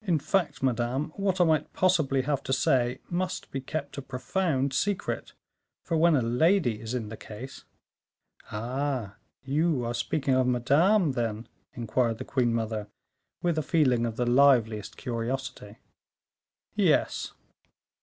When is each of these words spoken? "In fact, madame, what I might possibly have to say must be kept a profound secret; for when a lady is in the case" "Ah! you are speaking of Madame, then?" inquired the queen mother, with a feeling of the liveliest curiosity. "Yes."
"In 0.00 0.18
fact, 0.18 0.62
madame, 0.62 1.12
what 1.16 1.38
I 1.38 1.44
might 1.44 1.74
possibly 1.74 2.22
have 2.22 2.42
to 2.44 2.54
say 2.54 3.00
must 3.10 3.50
be 3.50 3.60
kept 3.60 3.98
a 3.98 4.00
profound 4.00 4.72
secret; 4.72 5.34
for 5.84 5.94
when 5.98 6.16
a 6.16 6.22
lady 6.22 6.80
is 6.80 6.94
in 6.94 7.10
the 7.10 7.18
case" 7.18 7.64
"Ah! 8.50 9.16
you 9.44 9.84
are 9.84 9.92
speaking 9.92 10.32
of 10.32 10.46
Madame, 10.46 11.12
then?" 11.12 11.48
inquired 11.74 12.16
the 12.16 12.24
queen 12.24 12.54
mother, 12.54 12.88
with 13.42 13.58
a 13.58 13.62
feeling 13.62 14.06
of 14.06 14.16
the 14.16 14.24
liveliest 14.24 14.96
curiosity. 14.96 15.76
"Yes." 16.74 17.34